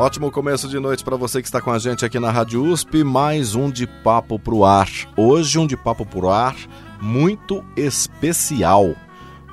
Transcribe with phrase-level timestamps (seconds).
[0.00, 3.04] Ótimo começo de noite para você que está com a gente aqui na Rádio USP,
[3.04, 4.88] mais um de Papo pro Ar.
[5.14, 6.56] Hoje um de Papo pro Ar
[7.02, 8.94] muito especial.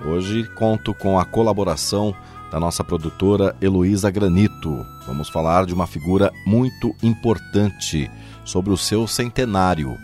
[0.05, 2.15] Hoje conto com a colaboração
[2.49, 4.85] da nossa produtora Heloísa Granito.
[5.05, 8.09] Vamos falar de uma figura muito importante
[8.45, 9.97] sobre o seu centenário.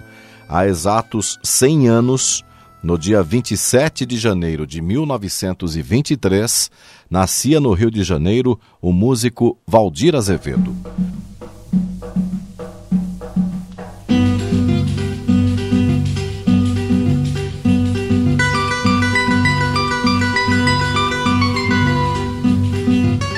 [0.49, 2.43] Há exatos 100 anos,
[2.83, 6.69] no dia 27 de janeiro de 1923,
[7.09, 10.75] nascia no Rio de Janeiro o músico Valdir Azevedo.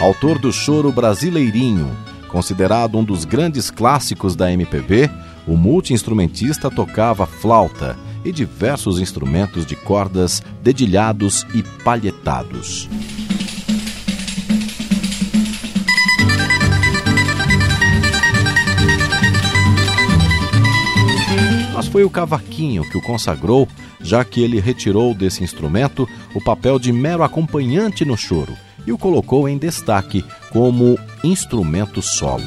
[0.01, 1.95] Autor do choro Brasileirinho,
[2.29, 5.09] considerado um dos grandes clássicos da MPB,
[5.47, 7.95] o multiinstrumentista tocava flauta
[8.25, 12.89] e diversos instrumentos de cordas dedilhados e palhetados.
[21.73, 23.67] Mas foi o cavaquinho que o consagrou,
[24.01, 28.55] já que ele retirou desse instrumento o papel de mero acompanhante no choro
[28.87, 32.43] e o colocou em destaque como instrumento solo.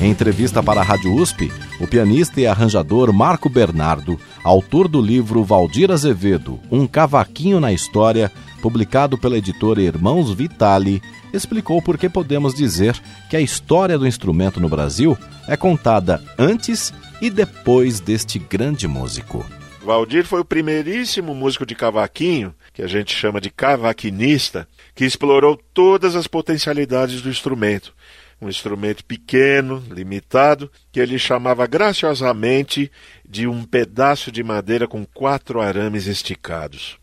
[0.00, 5.44] Em entrevista para a Rádio USP, o pianista e arranjador Marco Bernardo, autor do livro
[5.44, 8.32] Valdir Azevedo, Um Cavaquinho na História,
[8.62, 11.02] publicado pela editora Irmãos Vitali,
[11.34, 12.98] explicou por que podemos dizer
[13.28, 19.44] que a história do instrumento no Brasil é contada antes e depois deste grande músico.
[19.84, 25.60] Valdir foi o primeiríssimo músico de cavaquinho, que a gente chama de cavaquinista, que explorou
[25.74, 27.92] todas as potencialidades do instrumento.
[28.40, 32.90] Um instrumento pequeno, limitado, que ele chamava graciosamente
[33.28, 37.00] de um pedaço de madeira com quatro arames esticados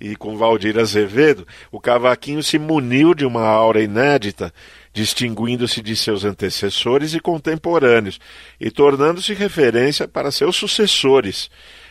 [0.00, 4.52] e com Valdir Azevedo, o cavaquinho se muniu de uma aura inédita,
[4.92, 8.20] distinguindo-se de seus antecessores e contemporâneos,
[8.60, 11.50] e tornando-se referência para seus sucessores,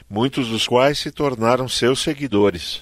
[0.10, 2.80] muitos dos quais se tornaram seus seguidores.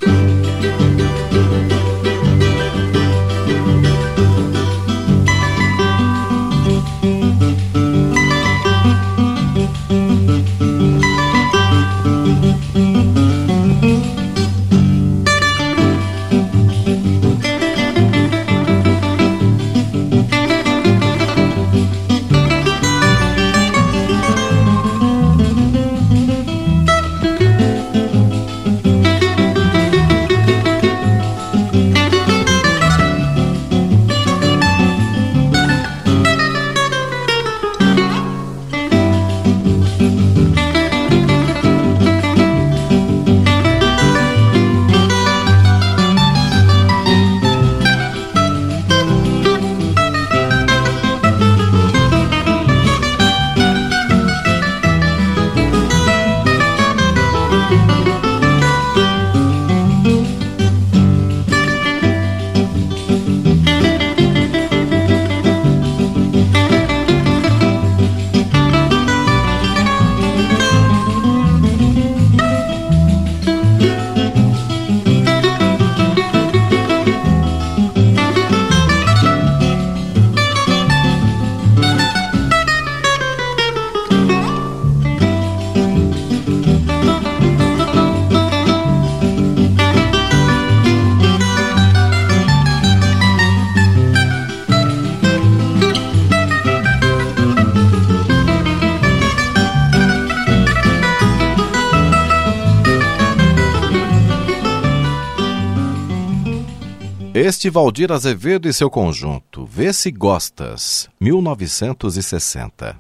[107.48, 113.00] Este Valdir Azevedo e seu conjunto, Vê se Gostas, 1960.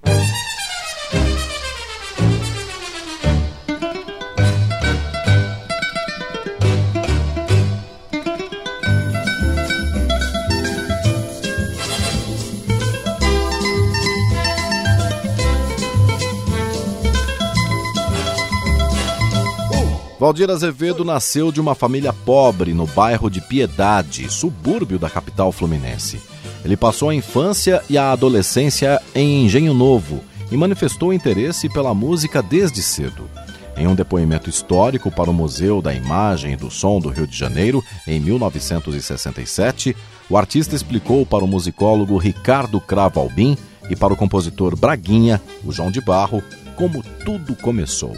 [20.25, 26.19] Valdir Azevedo nasceu de uma família pobre no bairro de Piedade, subúrbio da capital fluminense.
[26.63, 32.42] Ele passou a infância e a adolescência em Engenho Novo e manifestou interesse pela música
[32.42, 33.30] desde cedo.
[33.77, 37.38] Em um depoimento histórico para o Museu da Imagem e do Som do Rio de
[37.38, 39.95] Janeiro, em 1967,
[40.28, 43.56] o artista explicou para o musicólogo Ricardo Cravo Albim
[43.92, 46.42] e para o compositor Braguinha, o João de Barro,
[46.75, 48.18] como tudo começou.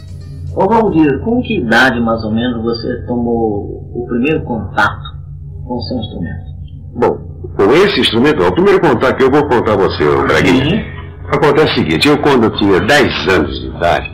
[0.59, 5.03] Ô Valdir, com que idade mais ou menos você tomou o primeiro contato
[5.63, 6.45] com o seu instrumento?
[6.95, 7.15] Bom,
[7.55, 10.83] com esse instrumento, o primeiro contato que eu vou contar a você, Braguinha.
[11.31, 14.11] Acontece o seguinte, eu quando eu tinha 10 anos de idade,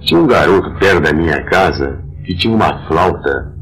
[0.00, 3.52] tinha um garoto perto da minha casa que tinha uma flauta,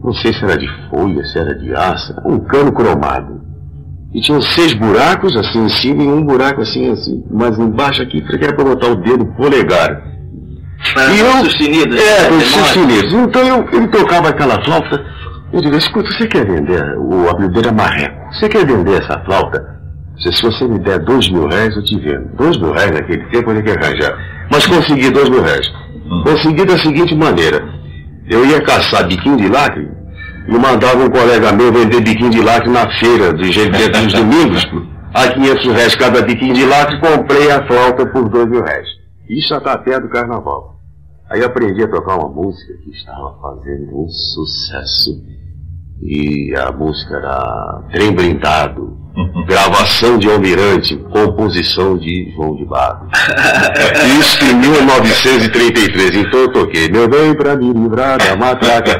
[0.00, 3.42] não sei se era de folha, se era de aça, um cano cromado.
[4.12, 8.22] E tinha seis buracos assim em cima e um buraco assim, assim, mas embaixo aqui,
[8.22, 10.13] que era para botar o dedo polegar.
[10.92, 11.96] Para E eu- sustenido?
[11.96, 13.12] É, os sustenidos.
[13.12, 15.04] Então eu, ele tocava aquela flauta.
[15.52, 16.82] Eu digo, escuta, você quer vender?
[16.98, 18.34] O apelido era Marreco.
[18.34, 19.62] Você quer vender essa flauta?
[20.18, 22.28] Se, se você me der dois mil reais, eu te vendo.
[22.36, 24.16] Dois mil reais naquele tempo eu tinha que arranjar.
[24.50, 25.66] Mas consegui dois mil reais.
[26.24, 27.64] Consegui da seguinte maneira.
[28.28, 29.88] Eu ia caçar biquinho de lacre
[30.48, 34.66] e mandava um colega meu vender biquinho de lacre na feira do jeito dos domingos.
[35.14, 38.86] A 500 reais cada biquinho de lacre, comprei a flauta por dois mil reais.
[39.30, 40.73] Isso perto do carnaval.
[41.34, 45.20] Aí eu aprendi a tocar uma música que estava fazendo um sucesso.
[46.00, 48.96] E a música era Trem Blindado,
[49.44, 53.08] gravação de Almirante, composição de João de Barro.
[54.20, 56.14] Isso em 1933.
[56.18, 58.96] Então eu toquei, meu bem pra me livrar da matraca.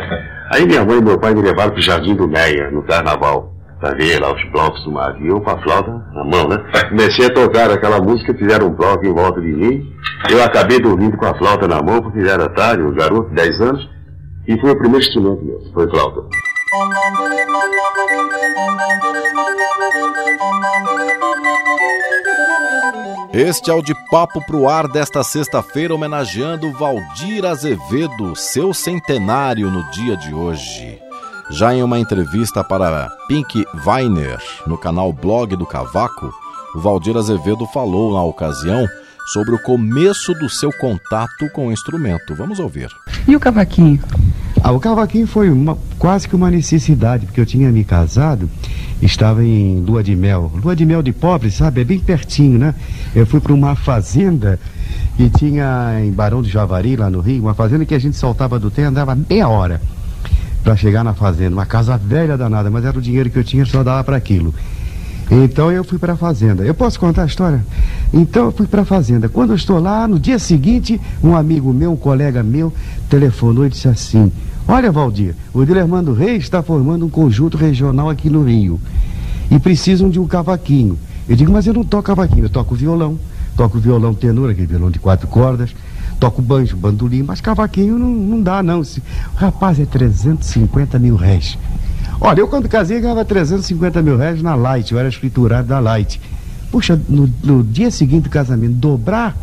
[0.51, 3.54] Aí minha mãe e meu pai me levaram pro Jardim do Meia, no carnaval.
[3.85, 6.57] Pra ver lá os blocos do eu com a flauta na mão, né?
[6.89, 9.95] Comecei a tocar aquela música, fizeram um bloco em volta de mim.
[10.31, 13.35] Eu acabei dormindo com a flauta na mão, porque já era tarde, um garoto de
[13.35, 13.91] 10 anos.
[14.49, 16.23] E foi o primeiro instrumento meu, foi flauta.
[23.35, 29.83] Este é o de Papo pro Ar desta sexta-feira, homenageando Valdir Azevedo, seu centenário no
[29.91, 31.04] dia de hoje.
[31.51, 36.33] Já em uma entrevista para Pink Weiner, no canal Blog do Cavaco,
[36.75, 38.87] o Valdir Azevedo falou na ocasião
[39.33, 42.35] sobre o começo do seu contato com o instrumento.
[42.35, 42.89] Vamos ouvir.
[43.27, 44.01] E o cavaquinho?
[44.63, 48.51] Ah, o cavaquinho foi uma- quase que uma necessidade, porque eu tinha me casado,
[49.01, 50.51] estava em lua de mel.
[50.63, 51.83] Lua de mel de pobre, sabe?
[51.83, 52.75] É bem pertinho, né?
[53.15, 54.59] Eu fui para uma fazenda
[55.17, 58.59] que tinha em Barão de Javari, lá no Rio, uma fazenda que a gente soltava
[58.59, 59.81] do trem, andava meia hora
[60.65, 61.55] para chegar na fazenda.
[61.55, 64.53] Uma casa velha danada, mas era o dinheiro que eu tinha, só dava para aquilo.
[65.31, 66.65] Então eu fui para a fazenda.
[66.65, 67.65] Eu posso contar a história?
[68.13, 69.29] Então eu fui para a fazenda.
[69.29, 72.73] Quando eu estou lá, no dia seguinte, um amigo meu, um colega meu,
[73.09, 74.33] telefonou e disse assim:
[74.67, 78.81] Olha, Valdir, o Dilermando Reis está formando um conjunto regional aqui no Rio
[79.51, 80.99] e precisam de um cavaquinho.
[81.29, 83.19] Eu digo, mas eu não toco cavaquinho, eu toco violão,
[83.57, 85.75] toco violão tenor, aquele violão de quatro cordas,
[86.25, 88.81] toco banjo, bandolim, mas cavaquinho não, não dá não.
[88.81, 89.03] Esse-
[89.37, 91.59] Rapaz, é 350 mil réis.
[92.19, 96.19] Olha, eu quando casei ganhava 350 mil reais na Light, eu era escriturário da Light.
[96.71, 99.37] Puxa, no, no dia seguinte do casamento, dobrar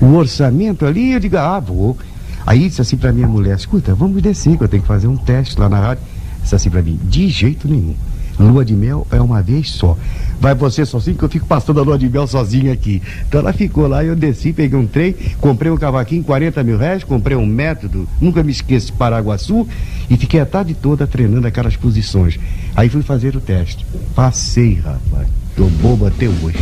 [0.00, 1.96] o orçamento ali, eu digo, ah, vou.
[2.44, 5.16] Aí disse assim pra minha mulher, escuta, vamos descer, que eu tenho que fazer um
[5.16, 6.02] teste lá na rádio.
[6.42, 7.94] Disse assim pra mim, de jeito nenhum.
[8.38, 9.96] Lua de mel é uma vez só.
[10.40, 13.02] Vai você sozinho, que eu fico passando a lua de mel sozinho aqui.
[13.26, 17.02] Então ela ficou lá, eu desci, peguei um trem, comprei um cavaquinho, 40 mil reais,
[17.02, 19.66] comprei um método, nunca me esqueço Paraguaçu,
[20.08, 22.38] e fiquei a tarde toda treinando aquelas posições.
[22.76, 23.84] Aí fui fazer o teste.
[24.14, 25.26] Passei, rapaz.
[25.56, 26.58] Tô bobo até hoje.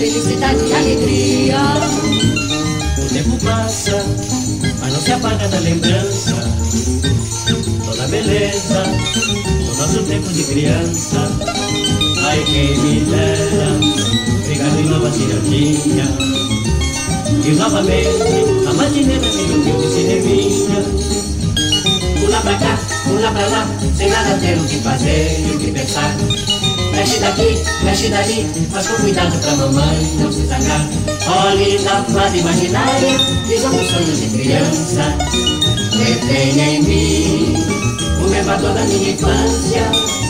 [0.00, 1.58] Felicidade e alegria.
[2.96, 4.02] O tempo passa,
[4.80, 6.36] mas não se apaga da lembrança.
[7.84, 11.30] Toda beleza do nosso tempo de criança.
[12.24, 13.78] Ai, quem me dera
[14.48, 15.10] pegar de novo a
[17.46, 18.08] E novamente
[18.68, 20.82] a matineta de domingo de cineminha
[22.20, 23.66] Pula pra cá, pula pra lá
[23.96, 26.14] Sem nada ter o que fazer e o que pensar
[26.92, 30.86] mexe daqui, mexe dali, mas com cuidado pra mamãe não se zangar.
[31.46, 35.16] Olhe na fada imaginária, visão os sonhos de criança.
[35.92, 37.54] Retenha em mim
[38.22, 40.29] o levador da minha infância.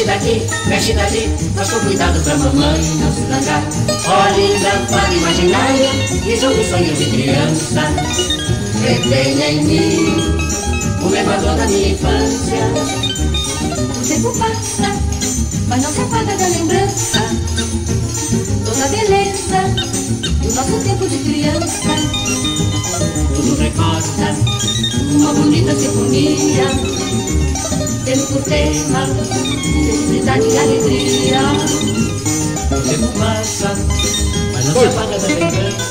[0.00, 3.62] Mexe daqui, mexe dali, mas com cuidado pra mamãe não se zangar.
[3.90, 5.90] Olhe fada imaginária
[6.26, 7.82] e jogue sonhos de criança.
[8.82, 10.16] Retenha em mim
[11.02, 12.56] o levador da minha infância.
[13.94, 14.90] O tempo passa,
[15.68, 17.20] mas não se apaga da lembrança.
[18.64, 19.60] Toda a beleza
[20.40, 21.90] do nosso tempo de criança.
[23.34, 24.34] Tudo recorda
[25.12, 27.09] uma bonita sinfonia
[28.10, 31.42] tendo por tema felicidade e alegria.
[32.76, 33.68] O tempo passa,
[34.52, 35.89] mas não se apaga da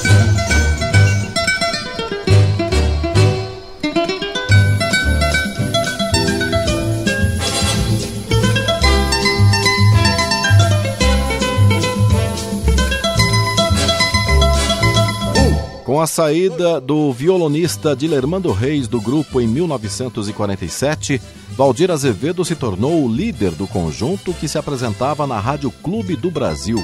[15.99, 21.21] Com a saída do violonista Dilermando Reis do grupo em 1947,
[21.57, 26.31] Valdir Azevedo se tornou o líder do conjunto que se apresentava na Rádio Clube do
[26.31, 26.81] Brasil.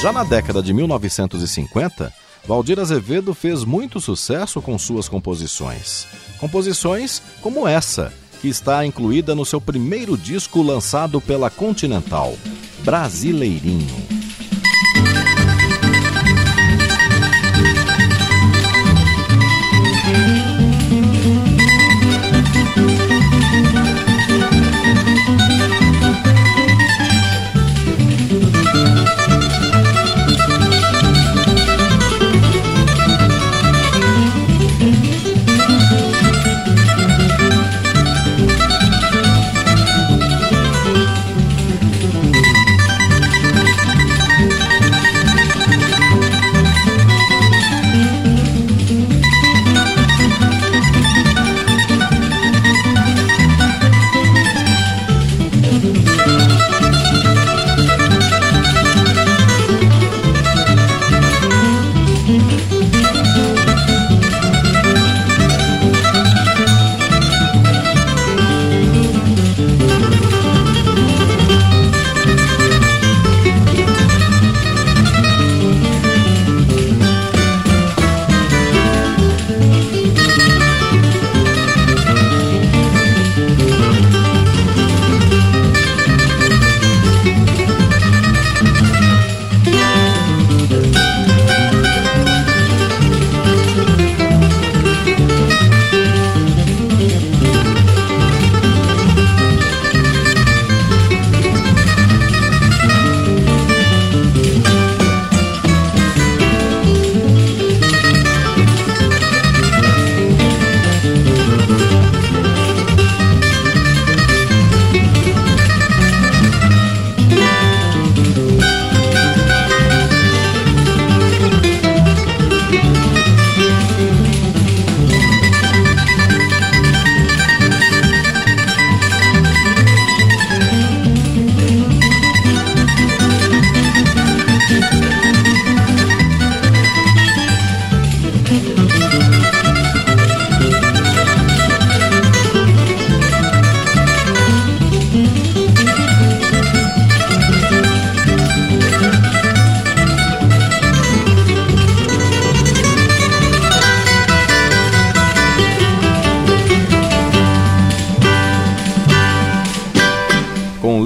[0.00, 2.14] Já na década de 1950,
[2.46, 6.06] Valdir Azevedo fez muito sucesso com suas composições.
[6.38, 12.36] Composições como essa, que está incluída no seu primeiro disco lançado pela Continental,
[12.84, 14.27] Brasileirinho.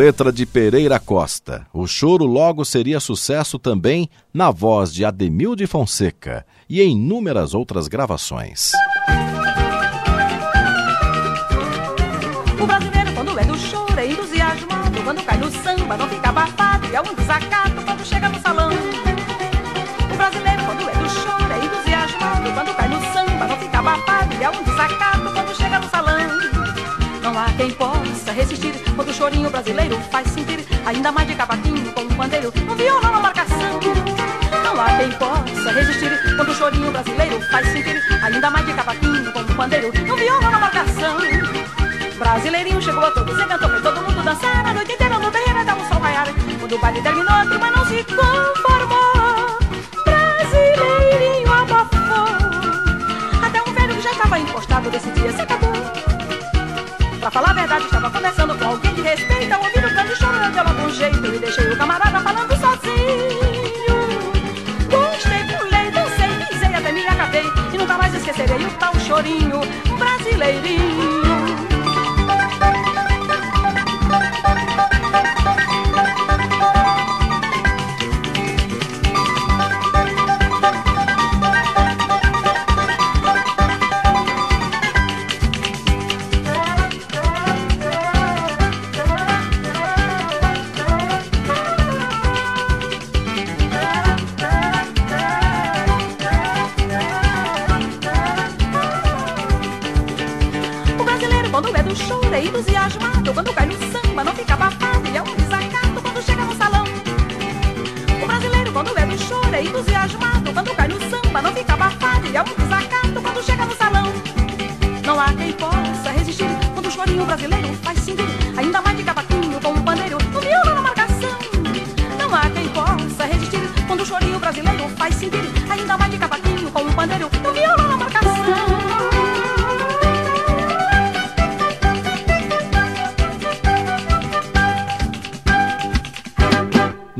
[0.02, 1.64] Letra de Pereira Costa.
[1.72, 7.54] O choro logo seria sucesso também na voz de Ademil de Fonseca e em inúmeras
[7.54, 8.72] outras gravações.
[12.60, 16.86] O brasileiro, quando é do choro, é entusiasmado quando cai no samba, não fica abafado
[16.88, 18.70] e é um desacato quando chega no salão.
[20.12, 24.34] O brasileiro, quando é do choro, é entusiasmado quando cai no samba, não fica abafado
[24.34, 25.21] e é um desacato
[27.62, 32.08] Quem possa resistir quando o chorinho brasileiro faz sentir ainda mais de cavaquinho com um
[32.08, 33.78] pandeiro, um violão na marcação.
[34.64, 39.32] Não há quem possa resistir quando o chorinho brasileiro faz sentir ainda mais de cavaquinho
[39.32, 41.18] com um pandeiro, um violão na marcação.
[42.18, 45.72] Brasileirinho chegou a todos, encantou, fez todo mundo dançar a noite inteira no terreiro até
[45.72, 46.26] o sol raiar.
[46.58, 49.58] Quando o baile terminou, a turma não se conformou.
[50.04, 52.26] Brasileirinho abafou.
[53.40, 55.71] Até um velho que já estava encostado desse dia se acabou.
[57.22, 59.54] Pra falar a verdade, estava conversando com alguém de respeito.
[59.54, 63.28] Ao o canto chorando, eu logo jeito e deixei o camarada falando sozinho.
[64.90, 67.44] Gostei, pulei, dancei, pisei, até me acabei.
[67.72, 69.60] E nunca mais esquecerei o tal chorinho
[69.96, 71.21] brasileirinho.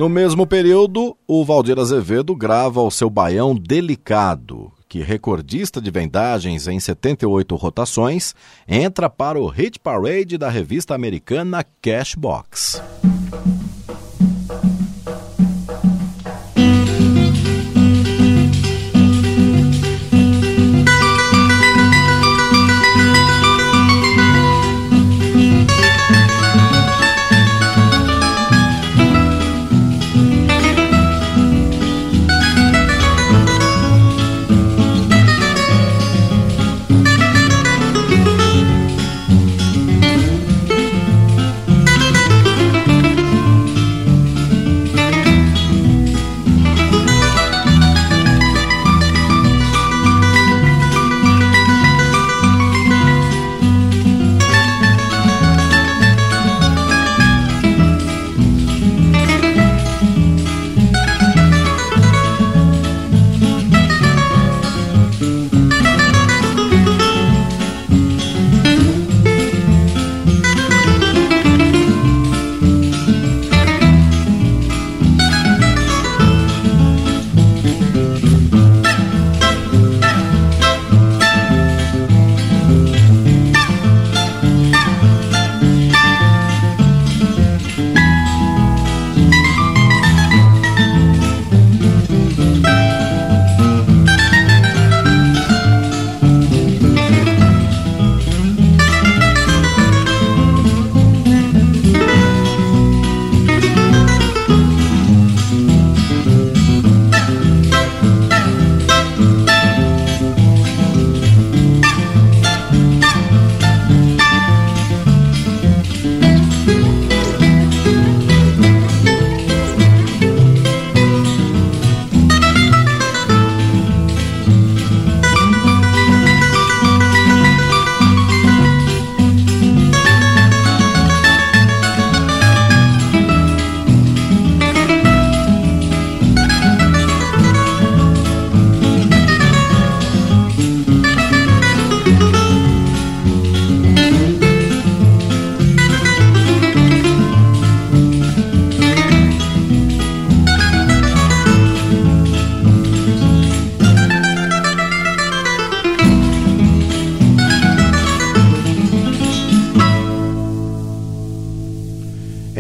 [0.03, 6.67] No mesmo período, o Valdir Azevedo grava o seu Baião Delicado, que, recordista de vendagens
[6.67, 8.35] em 78 rotações,
[8.67, 12.83] entra para o hit parade da revista americana Cashbox.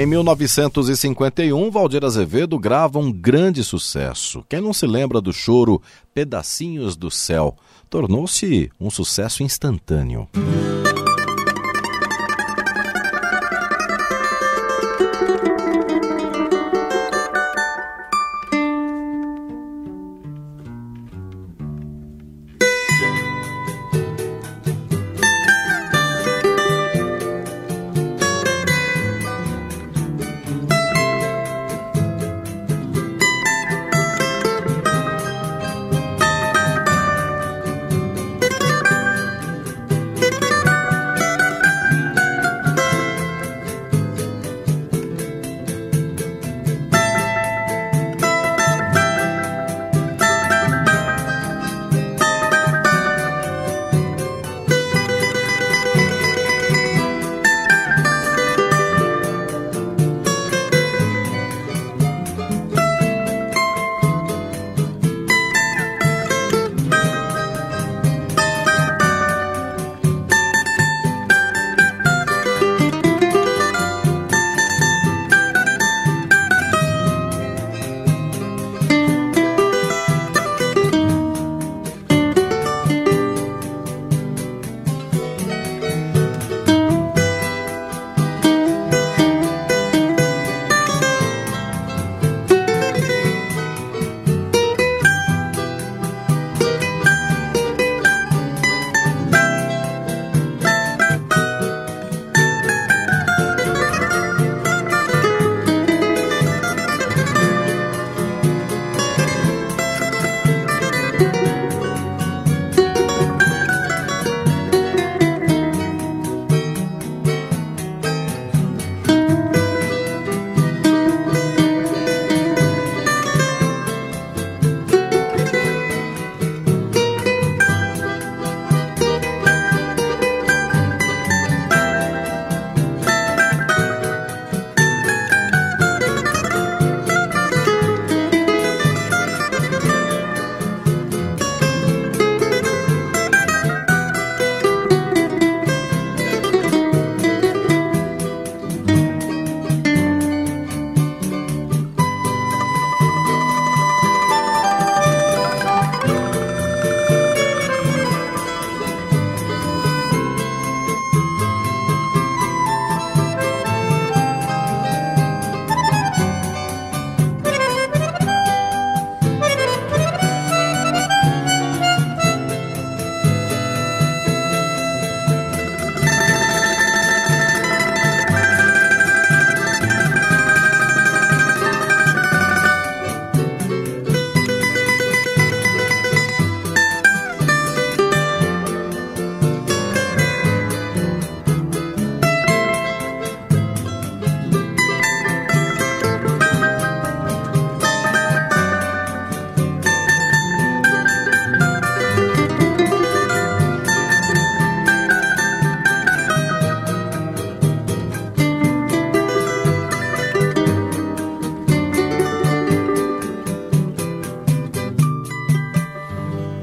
[0.02, 4.44] Em 1951, Valdir Azevedo grava um grande sucesso.
[4.48, 5.80] Quem não se lembra do choro
[6.12, 7.56] Pedacinhos do Céu?
[7.88, 10.28] Tornou-se um sucesso instantâneo.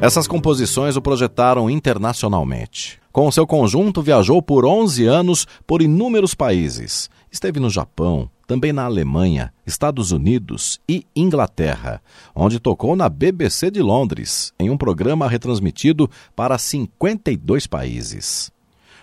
[0.02, 3.02] Essas composições o projetaram internacionalmente.
[3.12, 7.10] Com seu conjunto, viajou por 11 anos por inúmeros países.
[7.30, 12.02] Esteve no Japão, também na Alemanha, Estados Unidos e Inglaterra,
[12.34, 18.50] onde tocou na BBC de Londres, em um programa retransmitido para 52 países.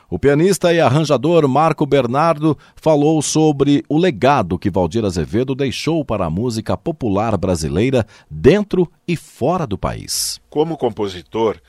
[0.09, 6.27] O pianista e arranjador Marco Bernardo falou sobre o legado que Valdir Azevedo deixou para
[6.27, 10.41] a música popular brasileira dentro e fora do país.
[10.49, 11.61] Como compositor,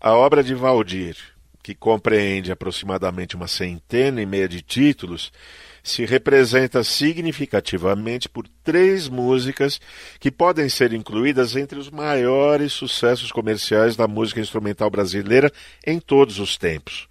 [0.00, 1.16] a obra de Valdir,
[1.62, 5.32] que compreende aproximadamente uma centena e meia de títulos,
[5.80, 9.80] se representa significativamente por três músicas
[10.18, 15.52] que podem ser incluídas entre os maiores sucessos comerciais da música instrumental brasileira
[15.86, 17.06] em todos os tempos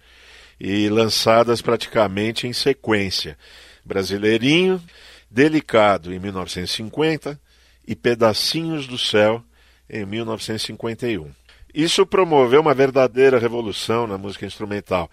[0.58, 3.36] e lançadas praticamente em sequência.
[3.84, 4.82] Brasileirinho,
[5.30, 7.38] Delicado em 1950
[7.86, 9.42] e Pedacinhos do Céu
[9.88, 11.30] em 1951.
[11.74, 15.10] Isso promoveu uma verdadeira revolução na música instrumental,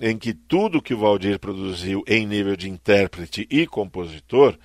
[0.00, 4.58] em que tudo que o Valdir produziu em nível de intérprete e compositor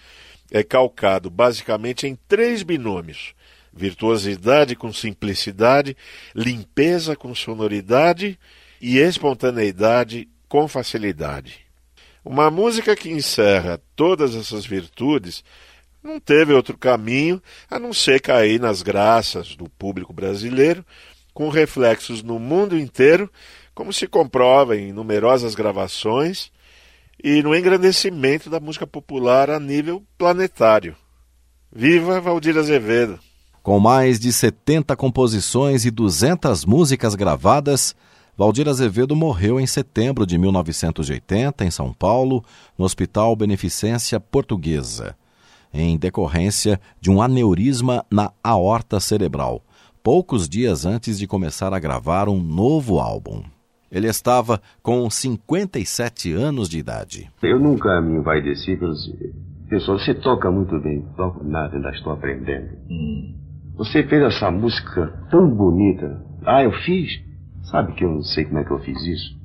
[0.51, 3.35] é calcado basicamente em três binômios:
[3.73, 5.95] virtuosidade com simplicidade,
[6.33, 8.39] limpeza com sonoridade
[8.81, 11.65] e espontaneidade com facilidade.
[12.23, 15.43] Uma música que encerra todas essas virtudes
[16.03, 20.85] não teve outro caminho a não ser cair nas graças do público brasileiro,
[21.33, 23.31] com reflexos no mundo inteiro,
[23.73, 26.51] como se comprova em numerosas gravações
[27.23, 30.95] e no engrandecimento da música popular a nível planetário.
[31.71, 33.19] Viva Valdir Azevedo!
[33.61, 37.95] Com mais de 70 composições e 200 músicas gravadas,
[38.37, 42.43] Valdir Azevedo morreu em setembro de 1980 em São Paulo,
[42.77, 45.15] no Hospital Beneficência Portuguesa,
[45.73, 49.63] em decorrência de um aneurisma na aorta cerebral,
[50.03, 53.41] poucos dias antes de começar a gravar um novo álbum.
[53.91, 57.31] Ele estava com 57 anos de idade.
[57.41, 58.99] Eu nunca me envaideci pelos.
[59.67, 62.69] Pessoal, você toca muito bem, toco nada, ainda estou aprendendo.
[62.87, 63.33] Hum.
[63.77, 66.23] Você fez essa música tão bonita.
[66.45, 67.26] Ah, eu fiz?
[67.69, 69.37] Sabe que eu não sei como é que eu fiz isso?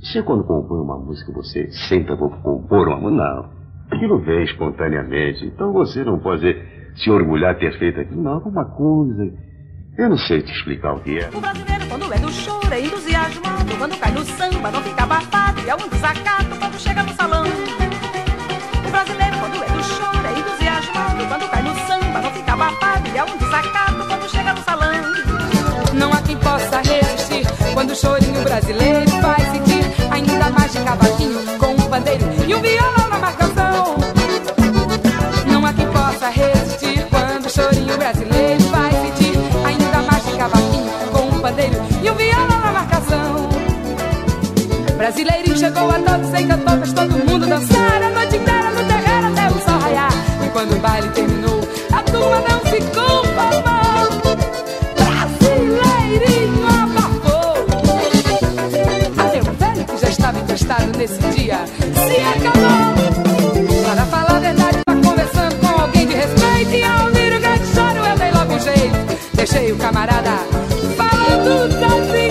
[0.00, 3.22] Você quando compõe uma música, você senta para compor uma música?
[3.22, 3.50] Não.
[3.90, 5.46] Aquilo vem espontaneamente.
[5.46, 6.54] Então você não pode
[6.94, 8.22] se orgulhar de ter feito aquilo.
[8.22, 9.32] Não, uma coisa.
[9.96, 11.28] Eu não sei te explicar o que é.
[11.34, 13.76] O brasileiro, quando é do choro, é entusiasmado.
[13.78, 15.60] Quando cai no samba, não fica abafado.
[15.60, 16.37] E é um desacato
[45.58, 49.48] chegou a todos em cantou, fez todo mundo dançar a noite inteira no terreiro até
[49.48, 50.12] o sol raiar.
[50.46, 51.60] E quando o baile terminou,
[51.92, 53.78] a turma não se conformou.
[60.38, 63.84] encostado nesse dia se acabou.
[63.84, 66.74] Para falar a verdade, tá conversando com alguém de respeito.
[66.74, 68.96] E ao ouvir o grande choro, eu dei logo um jeito.
[69.34, 70.30] Deixei o camarada
[70.96, 72.27] falando sozinho.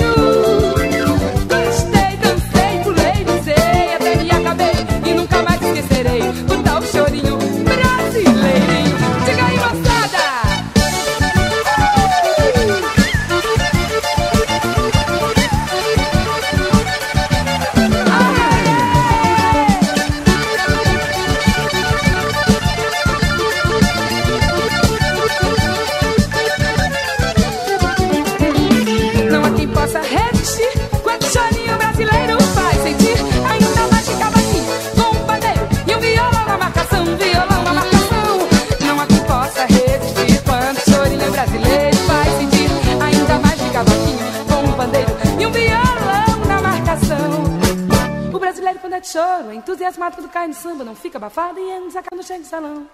[49.17, 52.87] Choro, entusiasmado quando cai no samba, não fica abafado e anda sacando cheio de salão.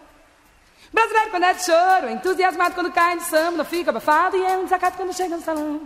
[0.92, 4.58] Brasileiro quando é de choro, entusiasmado quando cai no samba, não fica abafado e é
[4.58, 5.82] um desacato quando chega no salão.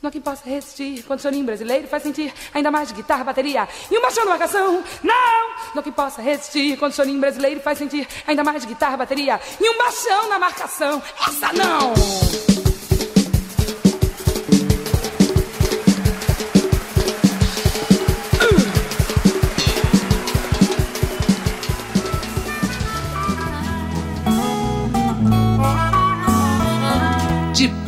[0.00, 3.24] Não há quem possa resistir quando o chorinho brasileiro faz sentir ainda mais de guitarra,
[3.24, 4.84] bateria e um baixão na marcação.
[5.02, 5.48] Não!
[5.74, 8.96] Não há quem possa resistir quando o chorinho brasileiro faz sentir ainda mais de guitarra,
[8.96, 11.02] bateria e um baixão na marcação.
[11.26, 12.49] Essa não!